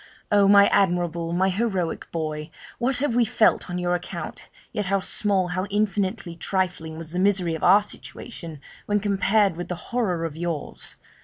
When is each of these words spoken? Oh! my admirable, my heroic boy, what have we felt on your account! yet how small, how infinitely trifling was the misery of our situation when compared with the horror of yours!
Oh! 0.31 0.47
my 0.47 0.65
admirable, 0.69 1.31
my 1.31 1.49
heroic 1.49 2.11
boy, 2.11 2.49
what 2.79 2.97
have 2.97 3.13
we 3.13 3.23
felt 3.23 3.69
on 3.69 3.77
your 3.77 3.93
account! 3.93 4.49
yet 4.73 4.87
how 4.87 4.99
small, 4.99 5.49
how 5.49 5.65
infinitely 5.65 6.35
trifling 6.35 6.97
was 6.97 7.11
the 7.13 7.19
misery 7.19 7.53
of 7.53 7.63
our 7.63 7.83
situation 7.83 8.61
when 8.87 8.99
compared 8.99 9.55
with 9.55 9.67
the 9.67 9.75
horror 9.93 10.25
of 10.25 10.35
yours! 10.35 10.95